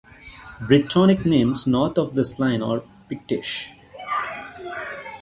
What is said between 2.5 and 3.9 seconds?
are Pictish.